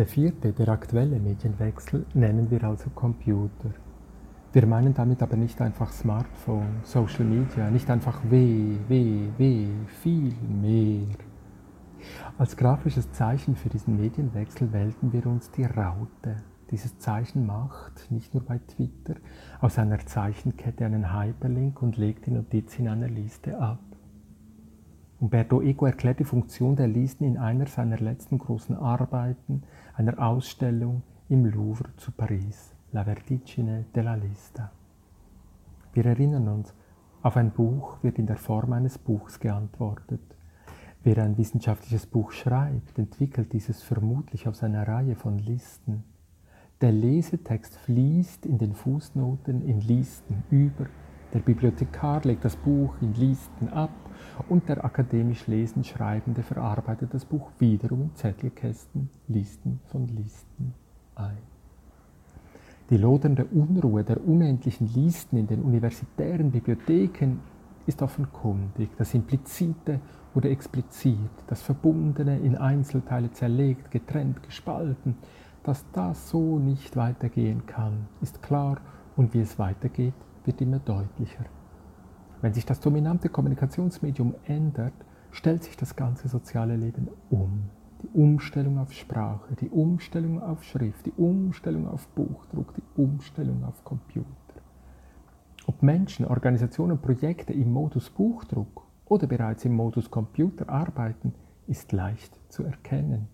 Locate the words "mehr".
10.48-11.06